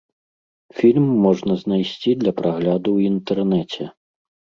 [0.77, 3.83] Фільм можна знайсці для прагляду ў інтэрнэце.